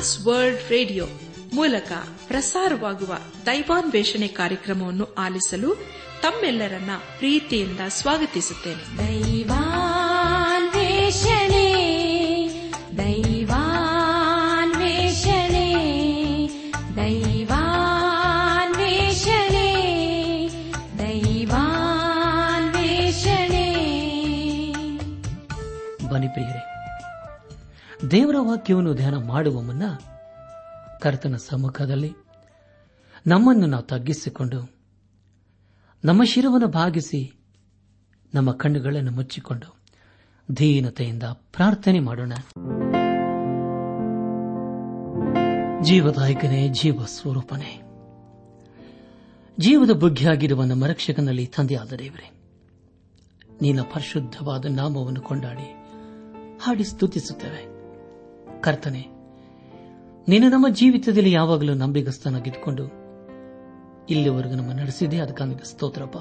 [0.00, 1.04] ಟ್ರಾನ್ಸ್ World radio
[1.54, 1.92] ಮೂಲಕ
[2.26, 5.74] ಪ್ರಸಾರವಾಗುವ ದೈವಾನ್ವೇಷಣೆ ಕಾರ್ಯಕ್ರಮವನ್ನು ಆಲಿಸಲು
[6.22, 8.98] ತಮ್ಮೆಲ್ಲರನ್ನ ಪ್ರೀತಿಯಿಂದ ಸ್ವಾಗತಿಸುತ್ತೇನೆ.
[8.98, 9.66] ದೈವಾನ್ವೇಷಣೆ
[12.98, 13.66] ದೈವಾನ್ವೇಷಣೆ
[16.96, 18.08] ದೈವಾನ್ವೇಷಣೆ
[20.98, 21.66] ದೈವಾನ್ವೇಷಣೆ.
[26.10, 26.69] ಬನ್ನಿ ಪ್ರಿಯರೇ
[28.10, 29.82] ದೇವರ ವಾಕ್ಯವನ್ನು ಧ್ಯಾನ ಮಾಡುವ ಮುನ್ನ
[31.00, 32.12] ಕರ್ತನ ಸಮ್ಮುಖದಲ್ಲಿ
[33.26, 34.74] ನಮ್ಮನ್ನು ನಾವು ತಗ್ಗಿಸಿಕೊಂಡು
[36.04, 37.38] ನಮ್ಮ ಶಿರವನ್ನು ಭಾಗಿಸಿ
[38.34, 39.76] ನಮ್ಮ ಕಣ್ಣುಗಳನ್ನು ಮುಚ್ಚಿಕೊಂಡು
[40.52, 42.32] ಧೀನತೆಯಿಂದ ಪ್ರಾರ್ಥನೆ ಮಾಡೋಣ.
[45.82, 47.82] ಜೀವದಾಯಕನೇ ಜೀವ ಸ್ವರೂಪನೇ
[49.58, 52.30] ಜೀವದ ಬುಗ್ಗಿಯಾಗಿರುವ ನಮ್ಮ ರಕ್ಷಕನಲ್ಲಿ ತಂದೆಯಾದ ದೇವರೇ
[53.62, 55.74] ನಿನ್ನ ಪರಿಶುದ್ಧವಾದ ನಾಮವನ್ನು ಕೊಂಡಾಡಿ
[56.62, 57.69] ಹಾಡಿ ಸ್ತುತಿಸುತ್ತೇವೆ.
[58.60, 59.02] ಕರ್ತನೆ
[60.28, 62.84] ನೀನು ನಮ್ಮ ಜೀವಿತದಲ್ಲಿ ಯಾವಾಗಲೂ ನಂಬಿಗಸ್ತನಾಗಿದ್ದುಕೊಂಡು
[64.10, 66.18] ಇಲ್ಲಿವರೆಗೂ ನಮ್ಮ ನಡೆಸಿದೆ ಅದಕ್ಕಾಗಿ ಸ್ತೋತ್ರಪ್ಪ.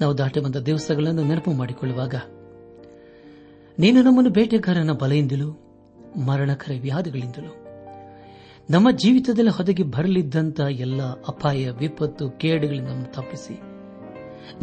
[0.00, 2.14] ನಾವು ದಾಟಿ ಬಂದ ದಿವಸಗಳನ್ನು ನೆನಪು ಮಾಡಿಕೊಳ್ಳುವಾಗ
[3.78, 5.50] ನೀನು ನಮ್ಮನ್ನು ಬೇಟೆಗಾರನ ಬಲೆಯಿಂದಲೂ
[6.26, 7.52] ಮರಣಕರ ವ್ಯಾಧಿಗಳಿಂದಲೂ
[8.70, 13.56] ನಮ್ಮ ಜೀವಿತದಲ್ಲಿ ಹೊದಗಿ ಬರಲಿದ್ದಂಥ ಎಲ್ಲ ಅಪಾಯ, ವಿಪತ್ತು ಕೇಡುಗಳಿಂದ ನಮ್ಮನ್ನು ತಪ್ಪಿಸಿ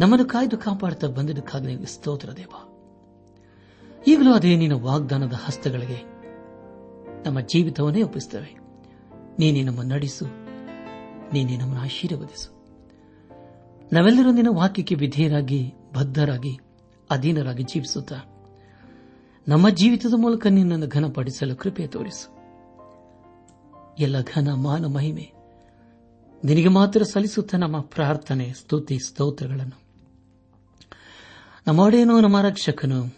[0.00, 2.67] ನಮ್ಮನ್ನು ಕಾಯ್ದು ಕಾಪಾಡುತ್ತಾ ಬಂದಿದ್ದಕ್ಕಾಗಿ ಸ್ತೋತ್ರ ದೇವ.
[4.06, 6.18] ಈಗಲೂ ಅದೇ ನಿನ್ನ ವಾಗ್ದಾನದ ಹಸ್ತಗಳಿಗೆ
[7.26, 8.58] ನಮ್ಮ ಜೀವಿತವನ್ನೇ ಒಪ್ಪಿಸುತ್ತವೆ
[9.38, 10.26] ನೀನೇ ನಮ್ಮ ನಡೆಸು.
[11.32, 12.58] ನೀನೇ ನಮ್ಮನ್ನು ಆಶೀರ್ವದಿಸು.
[13.92, 16.58] ನಾವೆಲ್ಲರೂ ನಿನ್ನ ವಾಕ್ಯಕ್ಕೆ ವಿಧೇಯರಾಗಿ, ಬದ್ಧರಾಗಿ,
[17.10, 18.12] ಅಧೀನರಾಗಿ ಜೀವಿಸುತ್ತ
[19.48, 22.38] ನಮ್ಮ ಜೀವಿತದ ಮೂಲಕ ನಿನ್ನನ್ನು ಘನಪಡಿಸಲು ಕೃಪೆ ತೋರಿಸು.
[23.98, 25.32] ಎಲ್ಲ ಘನ, ಮಾನ, ಮಹಿಮೆ
[26.44, 29.80] ನಿನಗೆ ಮಾತ್ರ ಸಲ್ಲಿಸುತ್ತ ನಮ್ಮ ಪ್ರಾರ್ಥನೆ, ಸ್ತುತಿ, ಸ್ತೋತ್ರಗಳನ್ನು.
[31.66, 33.17] ನಮ್ಮೊಡೆಯನೋ ನಮ್ಮ ರಕ್ಷಕನು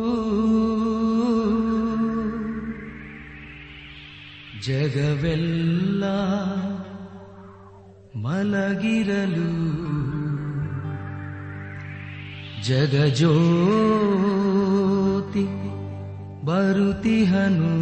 [4.67, 6.03] ಜಗವೆಲ್ಲ
[8.15, 9.51] ಮಲಗಿರಲು.
[12.63, 15.45] ಜಗಜೋತಿ
[16.45, 17.73] ಬರುತಿಹನು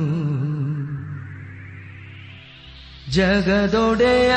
[3.12, 4.36] ಜಗದೊಡೆಯ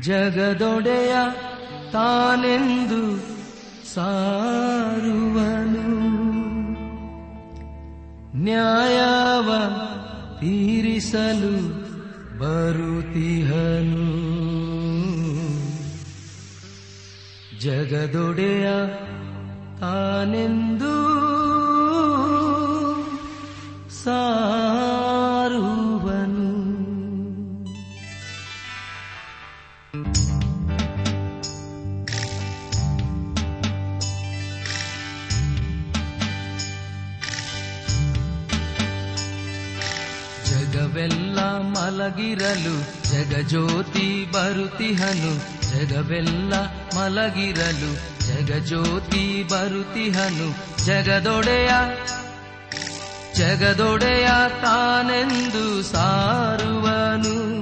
[0.00, 1.16] ಜಗದೊಡೆಯ
[1.92, 3.20] ತಾನೆಂದು
[3.94, 6.03] ಸಾರುವನು.
[8.44, 9.50] ನ್ಯಾಯವ
[10.40, 11.54] ತೀರಿಸಲು
[12.38, 14.08] ಬರುತಿಹನು
[17.60, 18.66] ಜಗದೊಡೆಯ
[19.80, 20.94] ತಾನೆಂದು
[24.04, 24.73] ಸಾರುವನು
[41.84, 46.54] ಮಲಗಿರಲು, ಜಗಜ್ಯೋತಿ ಬರುತಿಹನು ಜಗವೆಲ್ಲ
[46.96, 47.92] ಮಲಗಿರಲು,
[48.26, 51.68] ಜಗಜ್ಯೋತಿ ಬರುತಿಹನು ಜಗದೊಡೆಯ
[53.34, 54.26] ಜಗದೊಡೆಯ
[54.62, 57.54] ತಾನೆಂದು ಸಾರುವನು.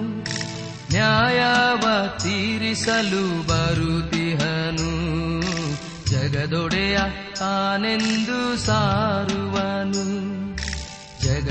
[0.93, 4.93] ನ್ಯಾಯವ ತೀರಿಸಲು ಬರುತಿಹನು
[6.11, 6.99] ಜಗದೊಡೆಯ
[7.39, 10.32] ತಾನೆಂದು ಸಾರುವನು.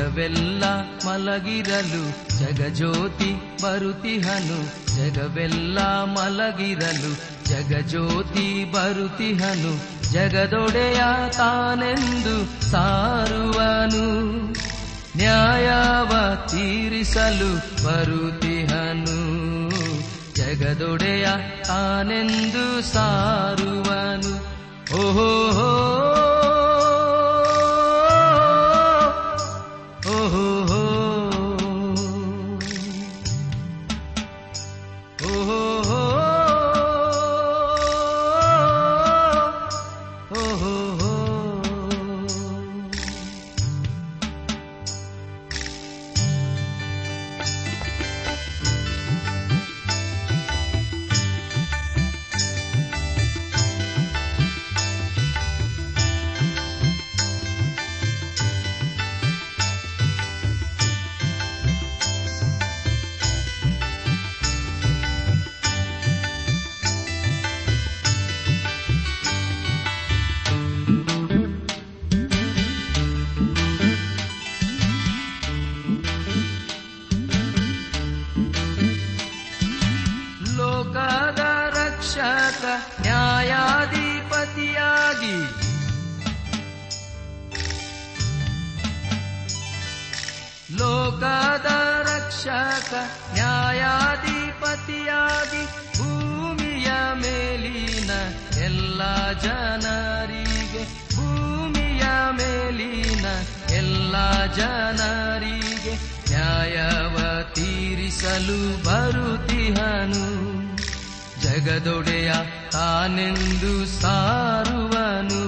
[0.01, 0.63] ಜಗವೆಲ್ಲ
[1.05, 2.03] ಮಲಗಿರಲು,
[2.39, 4.59] ಜಗಜ್ಯೋತಿ ಬರುತಿಹನು
[4.95, 7.11] ಜಗವೆಲ್ಲ ಮಲಗಿರಲು,
[7.45, 9.73] ಜಗಜ್ಯೋತಿ ಬರುತಿಹನು
[10.11, 11.01] ಜಗದೊಡೆಯ
[11.31, 14.07] ತಾನೆಂದು ಸಾರುವನು.
[15.17, 17.55] ನ್ಯಾಯವ ತೀರಿಸಲು
[17.85, 19.19] ಬರುತಿಹನು
[20.35, 21.27] ಜಗದೊಡೆಯ
[21.63, 24.31] ತಾನೆಂದು ಸಾರುವನು.
[24.95, 25.51] ಓಹೋ
[99.91, 100.83] ಜನರಿಗೆ
[101.15, 103.25] ಭೂಮಿಯ ಮೇಲಿನ
[103.73, 104.15] ಎಲ್ಲ
[104.55, 105.93] ಜನರಿಗೆ
[106.31, 107.17] ನ್ಯಾಯವ
[107.53, 110.25] ತೀರಿಸಲು ಬರುತ್ತಿಹನು.
[111.41, 112.31] ಜಗದೊಡೆಯ
[112.71, 115.41] ತಾನೆಂದು ಸಾರುವನು.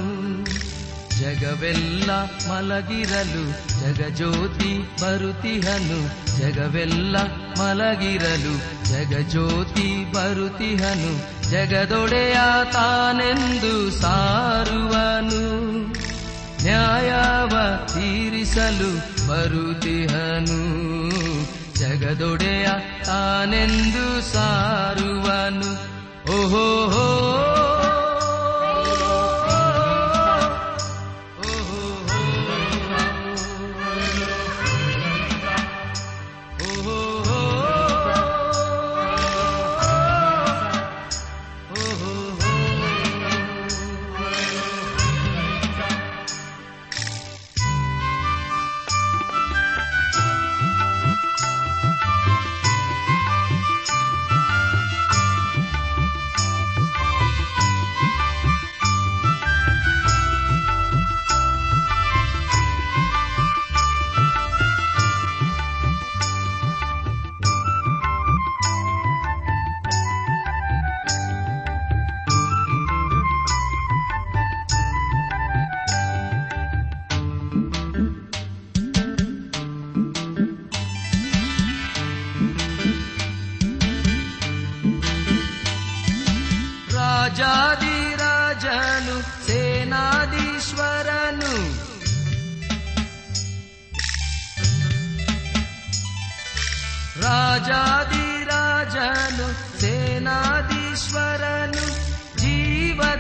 [1.22, 2.12] ಜಗವೆಲ್ಲ
[2.50, 3.44] ಮಲಗಿರಲು
[3.82, 6.00] ಜಗಜ್ಯೋತಿ ಬರುತಿಹನು
[6.38, 7.18] ಜಗವೆಲ್ಲ
[7.60, 8.54] ಮಲಗಿರಲು
[8.86, 11.14] ಜಗಜ್ಯೋತಿ ಬರುತಿಹನು
[11.54, 12.36] ಜಗದೊಡೆಯ
[12.74, 15.44] ತಾನೆಂದು ಸಾರುವನು.
[16.64, 18.92] ನ್ಯಾಯವ ತೀರಿಸಲು
[19.28, 20.62] ಬರುತಿಹನು
[21.80, 22.68] ಜಗದೊಡೆಯ
[23.06, 25.72] ತಾನೆಂದು ಸಾರುವನು.
[26.32, 26.94] ಓಹೋ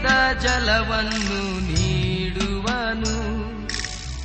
[0.03, 3.15] ಜೀವದ ಜಲವನ್ನು ನೀಡುವನು.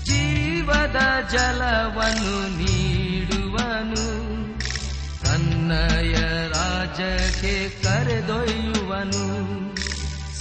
[0.04, 0.96] ಜೀವದ
[1.32, 4.28] ಜಲವನ್ನು ನೀಡುವನು.
[5.24, 6.14] ತನ್ನಯ
[6.48, 9.48] ರಾಜಕ್ಕೆ ಕರೆದೊಯ್ಯುವನು.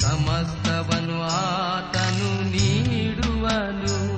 [0.01, 4.17] ಸಮಸ್ತವನು ಆತನು ನೀಡುವನು.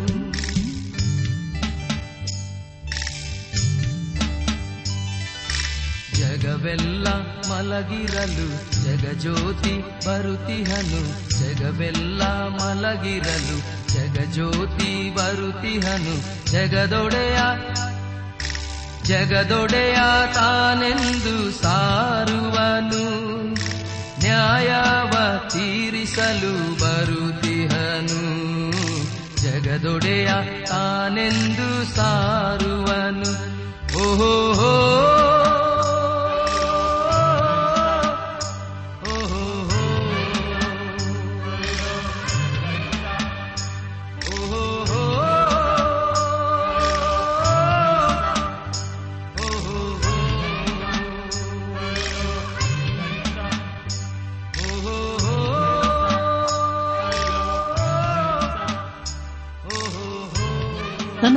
[6.17, 7.07] ಜಗವೆಲ್ಲ
[7.49, 11.01] ಮಲಗಿರಲು ಜಗಜ್ಯೋತಿ ಬರುತಿಹನು
[11.39, 13.57] ಜಗವೆಲ್ಲ ಮಲಗಿರಲು
[13.87, 16.15] ಜಗಜ್ಯೋತಿ ಬರುತಿಹನು
[16.51, 17.37] ಜಗದೊಡೆಯ
[19.03, 19.95] ಜಗದೊಡೆಯ
[20.33, 23.05] ತಾನೆಂದು ಸಾರುವನು,
[24.19, 25.13] ನ್ಯಾಯವ
[25.47, 28.21] ತೀರಿಸಲು ಬರುತಿಹನು
[29.41, 30.27] ಜಗದೊಡೆಯ
[30.65, 33.59] ತಾನೆಂದು ಸಾರುವನು.
[33.99, 34.78] ಓಹೋ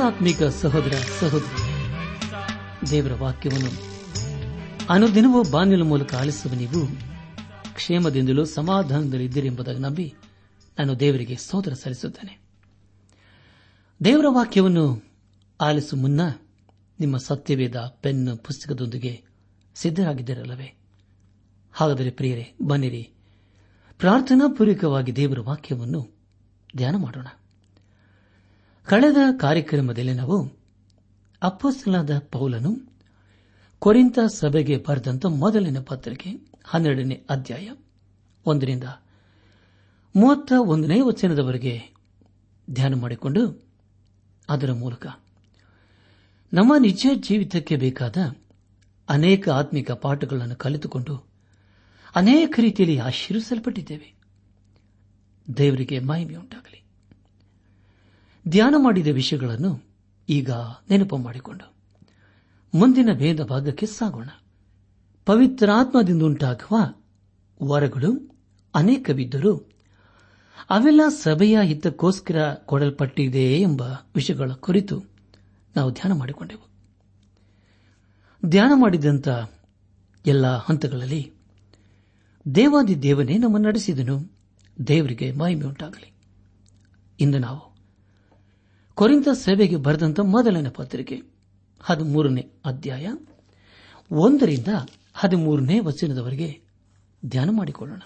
[0.05, 1.61] ಆತ್ಮಿಕ ಸಹೋದರ, ಸಹೋದರಿ,
[2.91, 3.93] ದೇವರ ವಾಕ್ಯವನ್ನು
[4.89, 6.87] ಅನುದಿನವೂ ಬಾನಿಲ ಮೂಲಕ ಆಲಿಸುವ ನೀವು
[7.75, 10.13] ಕ್ಷೇಮದಿಂದಲೂ ಸಮಾಧಾನದಲ್ಲಿದ್ದೀರಿ ಎಂಬುದಾಗಿ ನಂಬಿ
[10.79, 12.39] ನಾನು ದೇವರಿಗೆ ಸಹೋದರ ಸಲ್ಲಿಸುತ್ತೇನೆ.
[14.05, 15.03] ದೇವರ ವಾಕ್ಯವನ್ನು
[15.61, 16.21] ಆಲಿಸುವ ಮುನ್ನ
[16.99, 19.23] ನಿಮ್ಮ ಸತ್ಯವೇದ ಪೆನ್ ಪುಸ್ತಕದೊಂದಿಗೆ
[19.75, 20.75] ಸಿದ್ದರಾಗಿದ್ದರಲ್ಲವೇ
[21.73, 23.11] ಹಾಗಾದರೆ ಪ್ರಿಯರೇ, ಬನ್ನಿರಿ.
[23.99, 26.15] ಪ್ರಾರ್ಥನಾ ಪೂರ್ವಕವಾಗಿ ದೇವರ ವಾಕ್ಯವನ್ನು
[26.75, 27.27] ಧ್ಯಾನ ಮಾಡೋಣ.
[28.85, 30.49] ಕಳೆದ ಕಾರ್ಯಕ್ರಮದಲ್ಲಿ ನಾವು
[31.41, 32.75] ಅಪ್ಪಸ್ತನಾದ ಪೌಲನು
[33.79, 36.29] ಕೊರಿಂತ ಸಭೆಗೆ ಬರೆದಂತ ಮೊದಲಿನ ಪತ್ರಿಕೆ
[36.65, 37.69] ಹನ್ನೆರಡನೇ ಅಧ್ಯಾಯ
[38.45, 38.83] ಒಂದರಿಂದ
[40.15, 41.81] ಮೂವತ್ತ ಒಂದನೇ ವಚನದವರೆಗೆ
[42.71, 43.67] ಧ್ಯಾನ ಮಾಡಿಕೊಂಡು
[44.49, 45.07] ಅದರ ಮೂಲಕ
[46.53, 48.17] ನಮ್ಮ ನಿಜ ಜೀವಿತಕ್ಕೆ ಬೇಕಾದ
[49.09, 51.27] ಅನೇಕ ಆತ್ಮಿಕ ಪಾಠಗಳನ್ನು ಕಲಿತುಕೊಂಡು
[52.15, 54.13] ಅನೇಕ ರೀತಿಯಲ್ಲಿ ಆಶೀರ್ವಿಸಲ್ಪಟ್ಟಿದ್ದೇವೆ.
[55.57, 56.82] ದೇವರಿಗೆ ಮಹಿಮೆಯುಂಟಾಗಲಿ.
[58.47, 59.83] ಧ್ಯಾನ ಮಾಡಿದ ವಿಷಯಗಳನ್ನು
[60.29, 60.49] ಈಗ
[60.89, 61.73] ನೆನಪು ಮಾಡಿಕೊಂಡು.
[62.73, 64.29] ಮುಂದಿನ ಭೇದ ಭಾಗಕ್ಕೆ ಸಾಗೋಣ.
[65.25, 66.77] ಪವಿತ್ರಾತ್ಮದಿಂದುಂಟಾಗುವ
[67.69, 68.35] ವರಗಳು
[68.75, 69.57] ಅನೇಕವಿದ್ದರೂ
[70.69, 73.81] ಅವೆಲ್ಲ ಸಭೆಯ ಹಿತಕ್ಕೋಸ್ಕರ ಕೊಡಲ್ಪಟ್ಟಿದೆ ಎಂಬ
[74.15, 75.03] ವಿಷಯಗಳ ಕುರಿತು
[75.75, 76.67] ನಾವು ಧ್ಯಾನ ಮಾಡಿಕೊಂಡೆವು.
[78.49, 79.27] ಧ್ಯಾನ ಮಾಡಿದಂಥ
[80.25, 81.31] ಎಲ್ಲ ಹಂತಗಳಲ್ಲಿ
[82.55, 84.31] ದೇವಾದಿ ದೇವನೇ ನಮ್ಮ ನಡೆಸಿದನು.
[84.87, 86.13] ದೇವರಿಗೆ ಮಹಿಮೆ ಉಂಟಾಗಲಿ
[87.19, 87.72] ಇಂದು ನಾವು
[88.95, 91.21] ಕೊರಿಂತ ಸೇವೆಗೆ ಬರೆದಂತ ಮೊದಲನೇ ಪತ್ರಿಕೆ,
[91.81, 93.07] ಹದಿಮೂರನೇ ಅಧ್ಯಾಯ,
[94.11, 94.67] ಒಂದರಿಂದ
[95.13, 96.61] ಹದಿಮೂರನೇ ವಚನದವರೆಗೆ
[97.25, 97.99] ಧ್ಯಾನ ಮಾಡಿಕೊಳ್ಳೋಣ.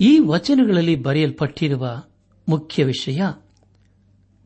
[0.00, 2.02] ಈ ವಚನಗಳಲ್ಲಿ ಬರೆಯಲ್ಪಟ್ಟಿರುವ
[2.48, 3.22] ಮುಖ್ಯ ವಿಷಯ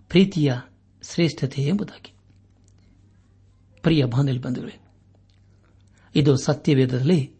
[0.08, 0.54] ಪ್ರೀತಿಯ
[1.02, 2.12] ಶ್ರೇಷ್ಠತೆ ಎಂಬುದಾಗಿ.
[3.82, 4.78] ಪ್ರಿಯ ಬಂಧುಗಳೇ,
[6.16, 7.34] ಇದು ಸತ್ಯವೇದದಲ್ಲಿ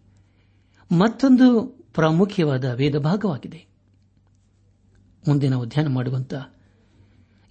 [0.93, 1.63] ಮತ್ತೊಂದು
[1.95, 3.67] ಪ್ರಾಮುಖ್ಯವಾದ ವೇದ ಭಾಗವಾಗಿದೆ
[5.29, 6.55] ಮುಂದೆ ನಾವು ಧ್ಯಾನ ಮಾಡುವಂತಹ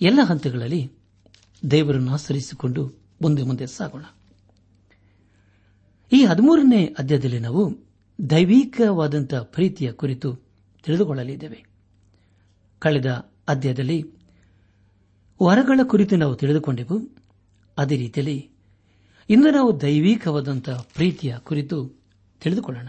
[0.01, 0.91] ಎಲ್ಲ ಹಂತಗಳಲ್ಲಿ
[1.71, 4.03] ದೇವರನ್ನು ಆಚರಿಸಿಕೊಂಡು ಮುಂದೆ ಮುಂದೆ ಸಾಗೋಣ.
[6.13, 7.77] ಈ ಹದಿಮೂರನೇ ಅಧ್ಯಾಯದಲ್ಲಿ ನಾವು
[8.29, 10.35] ದೈವಿಕವಾದಂತಹ ಪ್ರೀತಿಯ ಕುರಿತು
[10.83, 11.65] ತಿಳಿದುಕೊಳ್ಳಲಿದ್ದೇವೆ.
[12.79, 14.03] ಕಳೆದ ಅಧ್ಯಾಯದಲ್ಲಿ
[15.43, 17.17] ವರಗಳ ಕುರಿತು ನಾವು ತಿಳಿದುಕೊಂಡೆವು.
[17.77, 18.49] ಅದೇ ರೀತಿಯಲ್ಲಿ
[19.29, 22.01] ಇಂದು ನಾವು ದೈವಿಕವಾದಂತಹ ಪ್ರೀತಿಯ ಕುರಿತು
[22.41, 22.87] ತಿಳಿದುಕೊಳ್ಳೋಣ.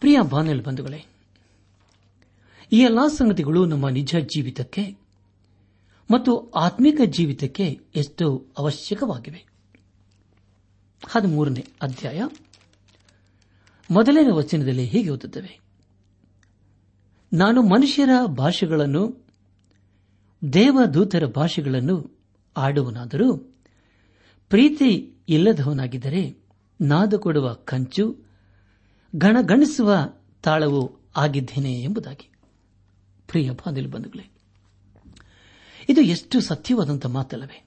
[0.00, 1.04] ಪ್ರಿಯ ಬಾನಲ್ ಬಂಧುಗಳೇ,
[2.72, 4.99] ಈ ಎಲ್ಲಾ ಸಂಗತಿಗಳು ನಮ್ಮ ನಿಜ ಜೀವಿತಕ್ಕೆ
[6.10, 9.46] ಮತ್ತು ಆತ್ಮಿಕ ಜೀವಿತಕ್ಕೆ ಎಷ್ಟು ಅವಶ್ಯಕವಾಗಿವೆ?
[11.06, 12.22] ಹದಿಮೂರನೇ ಅಧ್ಯಾಯ.
[13.90, 15.60] ಮೊದಲನೇ ವಚನದಲ್ಲಿ ಹೀಗೆ ಓದುತ್ತವೆ.
[17.32, 19.26] ನಾನು ಮನುಷ್ಯರ ಭಾಷೆಗಳನ್ನು,
[20.52, 22.18] ದೇವದೂತರ ಭಾಷೆಗಳನ್ನು
[22.56, 23.36] ಆಡುವನಾದರೂ,
[24.48, 26.44] ಪ್ರೀತಿ ಇಲ್ಲದವನಾಗಿದ್ದರೆ
[26.80, 28.16] ನಾದು ಕೊಡುವ ಕಂಚು
[29.16, 29.94] ಗಣಗಣಿಸುವ
[30.42, 32.30] ತಾಳವು ಆಗಿದ್ದೇನೆ ಎಂಬುದಾಗಿ.
[33.28, 33.50] ಪ್ರಿಯ
[35.90, 37.66] ಇದು ಎಷ್ಟು ಸತ್ಯವಾದಂಥ ಮಾತಲ್ಲವೇ?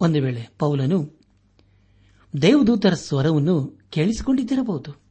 [0.00, 1.20] ಒಂದು ವೇಳೆ ಪೌಲನು
[2.42, 5.02] ದೇವದೂತರ ಸ್ವರವನ್ನು ಕೇಳಿಸಿಕೊಂಡಿದ್ದಿರಬಹುದು.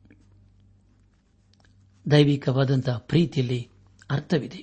[2.11, 3.69] ದೈವಿಕವಾದಂತಹ ಪ್ರೀತಿಯಲ್ಲಿ
[4.09, 4.57] ಅರ್ಥವಿದೆ.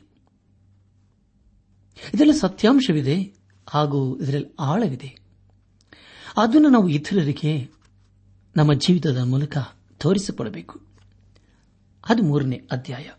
[2.14, 3.34] ಇದರಲ್ಲಿ ಸತ್ಯಾಂಶವಿದೆ
[3.68, 5.18] ಹಾಗೂ ಇದರಲ್ಲಿ ಆಳವಿದೆ.
[6.36, 7.70] ಅದನ್ನು ನಾವು ಇತರರಿಗೆ
[8.56, 9.58] ನಮ್ಮ ಜೀವಿತದ ಮೂಲಕ
[9.98, 10.80] ತೋರಿಸಿಕೊಡಬೇಕು.
[12.08, 13.10] ಅದು ಮೂರನೇ ಅಧ್ಯಾಯ.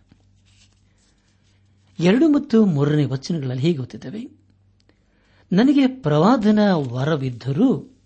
[1.99, 4.31] ಎರಡು ಮತ್ತು ಮೂರನೇ ವಚನಗಳಲ್ಲಿ ಹೀಗೆ ಗೊತ್ತಿದ್ದೇವೆ.
[5.51, 7.97] ನನಗೆ ಪ್ರವಾದನ ವರವಿದ್ದರೂ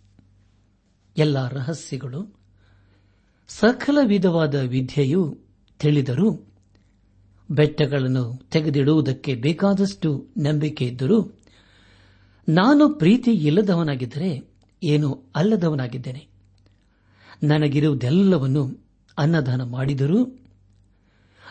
[1.17, 2.39] ಎಲ್ಲ ರಹಸ್ಯಗಳು,
[3.47, 5.37] ಸಕಲ ವಿಧವಾದ ವಿದ್ಯೆಯು
[5.79, 6.53] ತಿಳಿದರೂ,
[7.51, 11.39] ಬೆಟ್ಟಗಳನ್ನು ತೆಗೆದಿಡುವುದಕ್ಕೆ ಬೇಕಾದಷ್ಟು ನಂಬಿಕೆ ಇದ್ದರೂ,
[12.49, 14.51] ನಾನು ಪ್ರೀತಿ ಇಲ್ಲದವನಾಗಿದ್ದರೆ
[14.83, 16.27] ಏನೂ ಅಲ್ಲದವನಾಗಿದ್ದೇನೆ.
[17.43, 20.39] ನನಗಿರುವುದೆಲ್ಲವನ್ನು ಅನ್ನದಾನ ಮಾಡಿದರೂ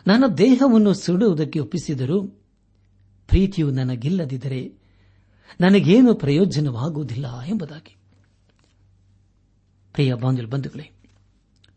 [0.07, 2.23] ನನ್ನ ದೇಹವನ್ನು ಸುಡುವುದಕ್ಕೆ ಒಪ್ಪಿಸಿದರೂ
[3.29, 4.73] ಪ್ರೀತಿಯು ನನಗಿಲ್ಲದಿದ್ದರೆ
[5.61, 7.97] ನನಗೇನು ಪ್ರಯೋಜನವಾಗುವುದಿಲ್ಲ ಎಂಬುದಾಗಿ.
[9.93, 10.91] ಪ್ರಿಯ ಬಾಂಧವ ಬಂಧುಗಳೇ,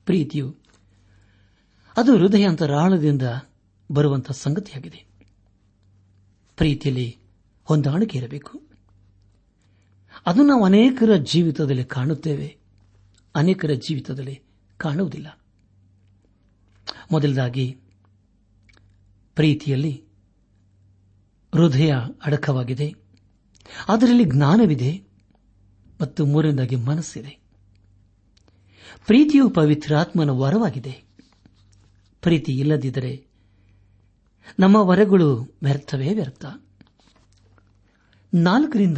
[0.05, 0.55] ಪ್ರೀತಿಯು
[1.97, 3.21] ಅದು ಹೃದಯ ಅಂತರಾಳದಿಂದ
[3.91, 5.05] ಬರುವಂತಹ ಸಂಗತಿಯಾಗಿದೆ.
[6.57, 7.17] ಪ್ರೀತಿಯಲ್ಲಿ
[7.63, 8.61] ಹೊಂದಾಣಿಕೆ ಇರಬೇಕು.
[10.25, 12.57] ಅದು ನಾವು ಅನೇಕರ ಜೀವಿತದಲ್ಲಿ ಕಾಣುತ್ತೇವೆ,
[13.35, 14.39] ಅನೇಕರ ಜೀವಿತದಲ್ಲಿ
[14.77, 15.39] ಕಾಣುವುದಿಲ್ಲ.
[17.11, 17.77] ಮೊದಲದಾಗಿ
[19.35, 20.03] ಪ್ರೀತಿಯಲ್ಲಿ
[21.55, 21.93] ಹೃದಯ
[22.25, 22.95] ಅಡಕವಾಗಿದೆ.
[23.87, 25.03] ಅದರಲ್ಲಿ ಜ್ಞಾನವಿದೆ
[26.01, 27.39] ಮತ್ತು ಮೂರನೇದಾಗಿ ಮನಸ್ಸಿದೆ.
[29.05, 31.03] ಪ್ರೀತಿಯು ಪವಿತ್ರಾತ್ಮನ ವರವಾಗಿದೆ.
[32.21, 33.27] ಪ್ರೀತಿ ಇಲ್ಲದಿದ್ದರೆ
[34.59, 36.45] ನಮ್ಮ ವರಗಳು ವ್ಯರ್ಥವೇ ವ್ಯರ್ಥ.
[38.33, 38.97] ನಾಲ್ಕರಿಂದ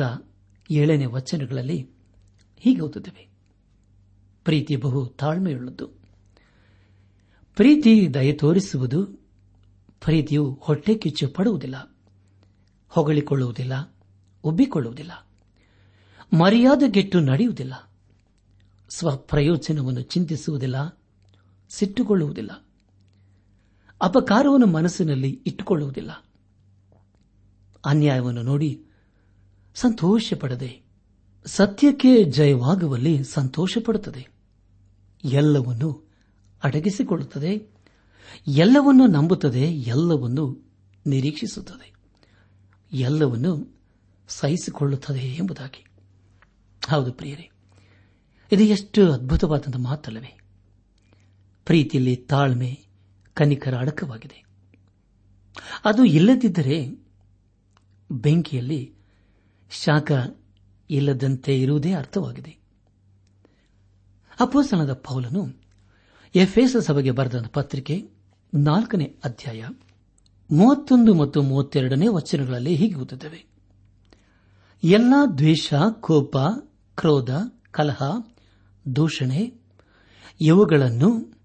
[0.72, 1.90] ಏಳನೇ ವಚನಗಳಲ್ಲಿ
[2.58, 3.30] ಹೀಗೆ ಓದುತ್ತವೆ.
[4.44, 5.88] ಪ್ರೀತಿ ಬಹು ತಾಳ್ಮೆಯುಳ್ಳದ್ದು.
[7.56, 9.17] ಪ್ರೀತಿ ದಯ ತೋರಿಸುವುದು
[10.02, 11.98] ಪ್ರೀತಿಯು ಹೊಟ್ಟೆ ಕಿಚ್ಚು ಪಡುವುದಿಲ್ಲ,
[12.90, 13.74] ಹೊಗಳಿಕೊಳ್ಳುವುದಿಲ್ಲ
[14.44, 15.28] ಒಬ್ಬಿಕೊಳ್ಳುವುದಿಲ್ಲ
[16.40, 17.90] ಮರ್ಯಾದೆಗೆಟ್ಟು ನಡೆಯುವುದಿಲ್ಲ,
[18.90, 21.02] ಸ್ವಪ್ರಯೋಜನವನ್ನು ಚಿಂತಿಸುವುದಿಲ್ಲ,
[21.70, 22.66] ಸಿಟ್ಟುಕೊಳ್ಳುವುದಿಲ್ಲ,
[24.02, 26.26] ಅಪಕಾರವನ್ನು ಮನಸ್ಸಿನಲ್ಲಿ ಇಟ್ಟುಕೊಳ್ಳುವುದಿಲ್ಲ.
[27.86, 28.86] ಅನ್ಯಾಯವನ್ನು ನೋಡಿ
[29.76, 30.82] ಸಂತೋಷಪಡದೆ,
[31.46, 34.28] ಸತ್ಯಕ್ಕೆ ಜಯವಾಗುವಲ್ಲಿ ಸಂತೋಷಪಡುತ್ತದೆ.
[35.24, 36.04] ಎಲ್ಲವನ್ನೂ
[36.64, 37.77] ಅಡಗಿಸಿಕೊಳ್ಳುತ್ತದೆ.
[38.48, 40.72] ಎಲ್ಲವನ್ನು ನಂಬುತ್ತದೆ, ಎಲ್ಲವನ್ನೂ
[41.06, 41.94] ನಿರೀಕ್ಷಿಸುತ್ತದೆ,
[42.94, 43.80] ಎಲ್ಲವನ್ನು
[44.28, 45.86] ಸಹಿಸಿಕೊಳ್ಳುತ್ತದೆ ಎಂಬುದಾಗಿ.
[46.90, 47.50] ಹೌದು ಪ್ರಿಯರೇ,
[48.52, 50.40] ಇದು ಎಷ್ಟು ಅದ್ಭುತವಾದಂಥ ಮಾತಲ್ಲವೇ.
[51.66, 52.86] ಪ್ರೀತಿಯಲ್ಲಿ ತಾಳ್ಮೆ
[53.34, 54.46] ಕನಿಕರ ಅಡಕವಾಗಿದೆ.
[55.86, 57.08] ಅದು ಇಲ್ಲದಿದ್ದರೆ
[58.12, 58.94] ಬೆಂಕಿಯಲ್ಲಿ
[59.72, 60.12] ಶಾಖ
[60.90, 62.58] ಇಲ್ಲದಂತೆ ಇರುವುದೇ ಅರ್ಥವಾಗಿದೆ.
[64.40, 65.62] ಅಪೋಸನದ ಪೌಲನು
[66.36, 68.17] ಎಫ್ಎಸ್ ಸಭೆಗೆ ಬರೆದ ಪತ್ರಿಕೆ
[68.54, 69.66] ನಾಲ್ಕನೇ ಅಧ್ಯಾಯ,
[70.52, 73.46] ಮೂವತ್ತೊಂದು ಮತ್ತು ಮೂವತ್ತೆರಡನೇ ವಚನಗಳಲ್ಲಿ ಹೀಗೆ ಓದುತ್ತವೆ.
[74.84, 76.38] ಎಲ್ಲಾ ದ್ವೇಷ, ಕೋಪ,
[76.96, 77.30] ಕ್ರೋಧ,
[77.72, 78.02] ಕಲಹ,
[78.96, 79.54] ದೂಷಣೆ,
[80.42, 81.40] ಇವುಗಳನ್ನು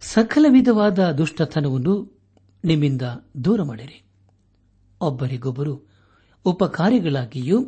[0.00, 2.20] ಸಕಲ ವಿಧವಾದ ದುಷ್ಟತನವನ್ನು
[2.64, 3.02] ನಿಮ್ಮಿಂದ
[3.44, 4.02] ದೂರ ಮಾಡಿರಿ.
[5.00, 5.82] ಒಬ್ಬರಿಗೊಬ್ಬರು
[6.44, 7.64] ಉಪಕಾರಿಗಳಾಗಿಯೂ,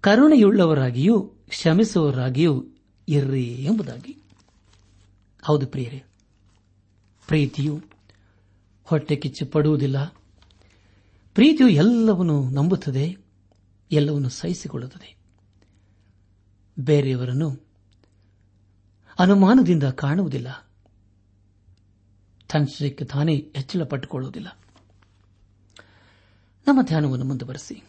[0.00, 2.64] ಕರುಣೆಯುಳ್ಳವರಾಗಿಯೂ, ಕ್ಷಮಿಸುವವರಾಗಿಯೂ
[3.08, 4.22] ಇರ್ರಿ ಎಂಬುದಾಗಿ.
[5.42, 6.04] ಹೌದು ಪ್ರಿಯರೇ
[7.28, 7.82] ಪ್ರೀತಿಯು
[8.84, 10.04] ಹೊಟ್ಟೆ ಕಿಚ್ಚು ಪಡುವುದಿಲ್ಲ.
[11.34, 13.16] ಪ್ರೀತಿಯು ಎಲ್ಲವನ್ನು ನಂಬುತ್ತದೆ,
[13.92, 15.16] ಎಲ್ಲವನ್ನು ಸಹಿಸಿಕೊಳ್ಳುತ್ತದೆ.
[16.78, 17.66] ಬೇರೆಯವರನ್ನು
[19.18, 20.68] ಅನುಮಾನದಿಂದ ಕಾಣುವುದಿಲ್ಲ.
[22.48, 24.58] ತನ್ನಷ್ಟಕ್ಕೆ ತಾನೇ ಹೆಚ್ಚಳ ಪಟ್ಟುಕೊಳ್ಳುವುದಿಲ್ಲ
[26.66, 27.82] ನಮ್ಮ ಧ್ಯಾನವನ್ನು ಮುಂದುವರೆಸಿ.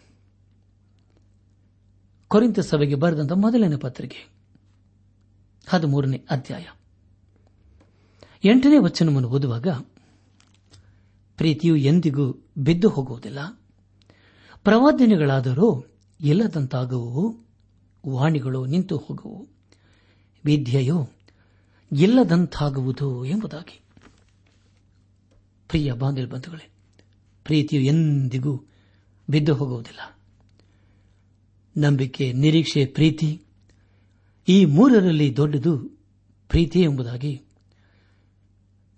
[2.27, 4.29] ಕೊರಿಂತ ಸಭೆಗೆ ಬರೆದಂತ ಮೊದಲನೇ ಪತ್ರಿಕೆ,
[5.67, 6.65] ಹದಿಮೂರನೇ ಅಧ್ಯಾಯ.
[8.43, 9.67] ಎಂಟನೇ ವಚನವನ್ನು ಓದುವಾಗ,
[11.37, 13.39] ಪ್ರೀತಿಯು ಎಂದಿಗೂ ಬಿದ್ದು ಹೋಗುವುದಿಲ್ಲ.
[14.63, 15.85] ಪ್ರವಾದನೆಗಳಾದರೂ
[16.21, 17.37] ಇಲ್ಲದಂತಾಗುವು
[18.09, 19.47] ವಾಣಿಗಳು ನಿಂತು ಹೋಗುವು
[20.45, 21.09] ವಿದ್ಯೆಯು
[21.91, 23.81] ಇಲ್ಲದಂತಾಗುವುದು ಎಂಬುದಾಗಿ.
[25.67, 26.69] ಪ್ರಿಯ ಬಂಧುಗಳೇ
[27.43, 28.65] ಪ್ರೀತಿಯು ಎಂದಿಗೂ
[29.29, 30.19] ಬಿದ್ದು ಹೋಗುವುದಿಲ್ಲ.
[31.77, 33.41] ನಂಬಿಕೆ, ನಿರೀಕ್ಷೆ, ಪ್ರೀತಿ,
[34.47, 35.77] ಈ ಮೂರರಲ್ಲಿ ದೊಡ್ಡದು
[36.49, 37.41] ಪ್ರೀತಿ ಎಂಬುದಾಗಿ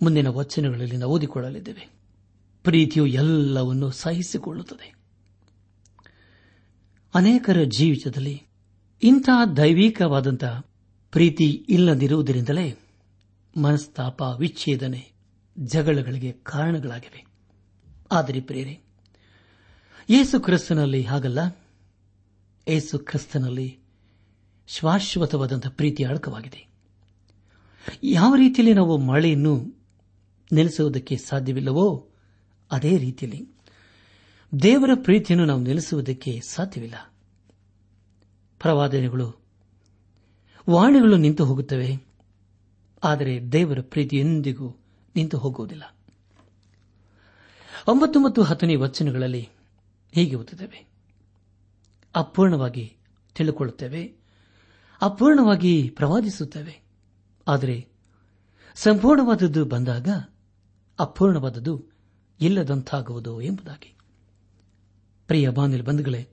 [0.02, 1.90] ಮುಂದಿನ ವಚನಗಳಲ್ಲಿ ನಾವು ಓದಿಕೊಳ್ಳಲಿದ್ದೇವೆ.
[2.64, 4.96] ಪ್ರೀತಿಯು ಎಲ್ಲವನ್ನು ಸಹಿಸಿಕೊಳ್ಳುತ್ತದೆ.
[7.16, 8.44] ಅನೇಕರ ಜೀವಿತದಲ್ಲಿ
[9.04, 10.66] ಇಂತಹ ದೈವಿಕವಾದಂತಹ
[11.12, 12.80] ಪ್ರೀತಿ ಇಲ್ಲದಿರುವುದರಿಂದಲೇ
[13.62, 15.12] ಮನಸ್ತಾಪ, ವಿಚ್ಛೇದನೆ,
[15.60, 17.26] ಜಗಳಗಳಿಗೆ ಕಾರಣಗಳಾಗಿವೆ.
[18.12, 18.80] ಆದರೆ ಪ್ರೇರೆ
[20.10, 21.58] ಯೇಸು ಕ್ರಿಸ್ತನಲ್ಲಿ ಹಾಗಲ್ಲ.
[22.68, 23.80] ಏಸು ಕ್ರಿಸ್ತನಲ್ಲಿ
[24.68, 26.68] ಶಾಶ್ವತವಾದಂತಹ ಪ್ರೀತಿ ಅಡಕವಾಗಿದೆ
[28.04, 29.81] ಯಾವ ರೀತಿಯಲ್ಲಿ ನಾವು ಮಳೆಯನ್ನು
[30.52, 32.10] ನೆಲೆಸುವುದಕ್ಕೆ ಸಾಧ್ಯವಿಲ್ಲವೋ?
[32.72, 33.50] ಅದೇ ರೀತಿಯಲ್ಲಿ
[34.64, 37.14] ದೇವರ ಪ್ರೀತಿಯನ್ನು ನಾವು ನೆಲೆಸುವುದಕ್ಕೆ ಸಾಧ್ಯವಿಲ್ಲ.
[38.62, 39.28] ಪ್ರವಾದನೆಗಳು,
[40.70, 41.90] ವಾಣಿಗಳು ನಿಂತು ಹೋಗುತ್ತವೆ,
[43.04, 44.68] ಆದರೆ ದೇವರ ಪ್ರೀತಿ ಎಂದಿಗೂ
[45.16, 45.96] ನಿಂತು ಹೋಗುವುದಿಲ್ಲ.
[47.88, 49.50] ಒಂಬತ್ತು ಮತ್ತು ಹತ್ತನೇ ವಚನಗಳಲ್ಲಿ
[50.14, 50.88] ಹೀಗೆ ಓದುತ್ತೇವೆ.
[52.16, 52.98] ಅಪೂರ್ಣವಾಗಿ
[53.36, 54.14] ತಿಳಿಕೊಳ್ಳುತ್ತೇವೆ,
[55.02, 56.82] ಅಪೂರ್ಣವಾಗಿ ಪ್ರವಾದಿಸುತ್ತೇವೆ,
[57.48, 57.88] ಆದರೆ
[58.76, 60.08] ಸಂಪೂರ್ಣವಾದದ್ದು ಬಂದಾಗ
[61.02, 61.86] ಅಪೂರ್ಣವಾದದ್ದು
[62.42, 63.96] ಇಲ್ಲದಂತಾಗುವುದು ಎಂಬುದಾಗಿ.
[65.28, 66.28] ಪ್ರಿಯ ಬಾನಿಲ್ ಬಂಧುಗಳೇ,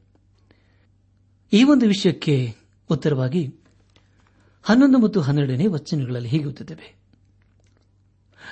[1.52, 2.54] ಈ ಒಂದು ವಿಷಯಕ್ಕೆ
[2.90, 3.54] ಉತ್ತರವಾಗಿ
[4.62, 6.98] ಹನ್ನೊಂದು ಮತ್ತು ಹನ್ನೆರಡನೇ ವಚನಗಳಲ್ಲಿ ಹೀಗೆ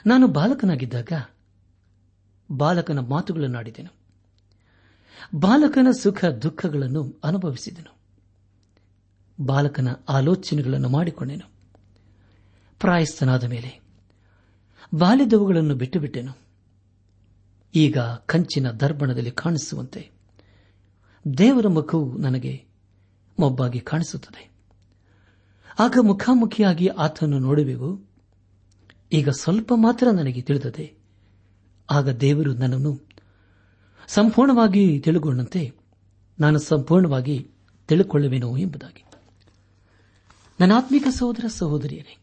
[0.07, 1.13] ನಾನು ಬಾಲಕನಾಗಿದ್ದಾಗ
[2.51, 3.95] ಬಾಲಕನ ಮಾತುಗಳನ್ನಾಡಿದೆನು
[5.35, 7.97] ಬಾಲಕನ ಸುಖ ದುಃಖಗಳನ್ನು ಅನುಭವಿಸಿದೆನು.
[9.45, 11.51] ಬಾಲಕನ ಆಲೋಚನೆಗಳನ್ನು ಮಾಡಿಕೊಂಡೆನು.
[12.81, 13.86] ಪ್ರಾಯಸ್ಥನಾದ ಮೇಲೆ
[14.95, 16.33] ಬಾಲ್ಯದವುಗಳನ್ನು ಬಿಟ್ಟು ಬಿಟ್ಟೆನು
[17.75, 20.11] ಈಗ ಕಂಚಿನ ದರ್ಪಣದಲ್ಲಿ ಕಾಣಿಸುವಂತೆ
[21.39, 22.65] ದೇವರ ಮುಖವು ನನಗೆ
[23.39, 24.51] ಮೊಬ್ಬಾಗಿ ಕಾಣಿಸುತ್ತದೆ.
[25.79, 28.11] ಆಗ ಮುಖಾಮುಖಿಯಾಗಿ ಆತನು ನೋಡುವೆವು.
[29.13, 30.99] ಈಗ ಸ್ವಲ್ಪ ಮಾತ್ರ ನನಗೆ ತಿಳಿದದೆ.
[31.91, 33.01] ಆಗ ದೇವರು ನನ್ನನ್ನು
[34.09, 35.73] ಸಂಪೂರ್ಣವಾಗಿ ತಿಳುಗೊಂಡಂತೆ
[36.41, 37.51] ನಾನು ಸಂಪೂರ್ಣವಾಗಿ
[37.89, 39.05] ತಿಳಿಕೊಳ್ಳುವೆನು ಎಂಬುದಾಗಿ.
[40.61, 42.19] ನನ್ನ ಆತ್ಮಿಕ ಸಹೋದರ ಸಹೋದರಿಯರೇ,